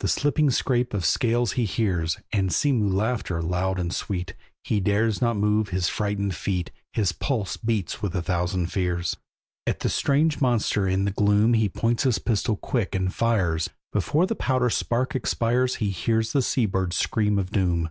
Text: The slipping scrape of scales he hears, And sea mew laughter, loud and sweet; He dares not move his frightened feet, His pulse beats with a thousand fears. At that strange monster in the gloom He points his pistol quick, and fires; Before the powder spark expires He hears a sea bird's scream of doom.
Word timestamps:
The 0.00 0.08
slipping 0.08 0.50
scrape 0.50 0.92
of 0.92 1.02
scales 1.02 1.52
he 1.52 1.64
hears, 1.64 2.18
And 2.30 2.52
sea 2.52 2.72
mew 2.72 2.90
laughter, 2.94 3.40
loud 3.40 3.78
and 3.78 3.90
sweet; 3.90 4.34
He 4.62 4.80
dares 4.80 5.22
not 5.22 5.34
move 5.38 5.70
his 5.70 5.88
frightened 5.88 6.34
feet, 6.34 6.70
His 6.92 7.12
pulse 7.12 7.56
beats 7.56 8.02
with 8.02 8.14
a 8.14 8.20
thousand 8.20 8.70
fears. 8.70 9.16
At 9.66 9.80
that 9.80 9.88
strange 9.88 10.42
monster 10.42 10.86
in 10.86 11.06
the 11.06 11.10
gloom 11.10 11.54
He 11.54 11.70
points 11.70 12.02
his 12.02 12.18
pistol 12.18 12.56
quick, 12.58 12.94
and 12.94 13.14
fires; 13.14 13.70
Before 13.94 14.26
the 14.26 14.36
powder 14.36 14.68
spark 14.68 15.14
expires 15.14 15.76
He 15.76 15.88
hears 15.88 16.34
a 16.34 16.42
sea 16.42 16.66
bird's 16.66 16.96
scream 16.96 17.38
of 17.38 17.50
doom. 17.50 17.88